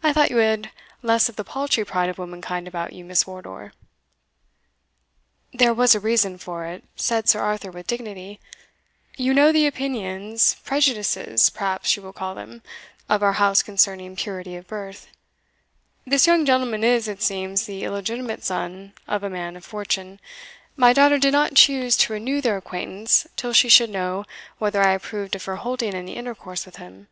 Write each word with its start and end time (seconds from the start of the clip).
I 0.00 0.12
thought 0.12 0.30
you 0.30 0.36
had 0.36 0.70
less 1.02 1.28
of 1.28 1.34
the 1.34 1.42
paltry 1.42 1.84
pride 1.84 2.08
of 2.08 2.18
womankind 2.18 2.68
about 2.68 2.92
you, 2.92 3.04
Miss 3.04 3.26
Wardour." 3.26 3.72
"There 5.52 5.74
was 5.74 5.92
a 5.92 5.98
reason 5.98 6.38
for 6.38 6.64
it," 6.66 6.84
said 6.94 7.28
Sir 7.28 7.40
Arthur 7.40 7.72
with 7.72 7.88
dignity; 7.88 8.38
"you 9.16 9.34
know 9.34 9.50
the 9.50 9.66
opinions 9.66 10.54
prejudices, 10.64 11.50
perhaps 11.50 11.96
you 11.96 12.02
will 12.04 12.12
call 12.12 12.36
them 12.36 12.62
of 13.08 13.24
our 13.24 13.32
house 13.32 13.60
concerning 13.60 14.14
purity 14.14 14.54
of 14.54 14.68
birth. 14.68 15.08
This 16.06 16.28
young 16.28 16.46
gentleman 16.46 16.84
is, 16.84 17.08
it 17.08 17.20
seems, 17.20 17.66
the 17.66 17.82
illegitimate 17.82 18.44
son 18.44 18.92
of 19.08 19.24
a 19.24 19.28
man 19.30 19.56
of 19.56 19.64
fortune; 19.64 20.20
my 20.76 20.92
daughter 20.92 21.18
did 21.18 21.32
not 21.32 21.56
choose 21.56 21.96
to 21.96 22.12
renew 22.12 22.40
their 22.40 22.56
acquaintance 22.56 23.26
till 23.34 23.52
she 23.52 23.68
should 23.68 23.90
know 23.90 24.24
whether 24.58 24.80
I 24.80 24.92
approved 24.92 25.34
of 25.34 25.46
her 25.46 25.56
holding 25.56 25.92
any 25.92 26.14
intercourse 26.14 26.64
with 26.64 26.76
him." 26.76 27.08